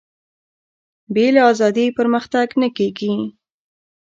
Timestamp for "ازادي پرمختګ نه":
1.51-2.69